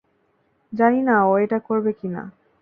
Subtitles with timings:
[0.73, 2.23] জানি না ও এটা করবে কিনা।